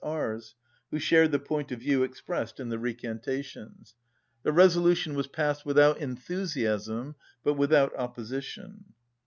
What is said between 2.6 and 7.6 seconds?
the recantations. The resolution was passed without enthusiasm but